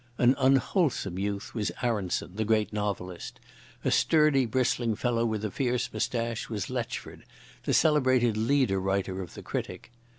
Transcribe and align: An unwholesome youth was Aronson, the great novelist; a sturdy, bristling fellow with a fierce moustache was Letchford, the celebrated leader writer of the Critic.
An 0.17 0.33
unwholesome 0.39 1.19
youth 1.19 1.53
was 1.53 1.71
Aronson, 1.83 2.35
the 2.35 2.43
great 2.43 2.73
novelist; 2.73 3.39
a 3.85 3.91
sturdy, 3.91 4.47
bristling 4.47 4.95
fellow 4.95 5.27
with 5.27 5.45
a 5.45 5.51
fierce 5.51 5.93
moustache 5.93 6.49
was 6.49 6.71
Letchford, 6.71 7.21
the 7.65 7.73
celebrated 7.75 8.35
leader 8.35 8.79
writer 8.81 9.21
of 9.21 9.35
the 9.35 9.43
Critic. 9.43 9.91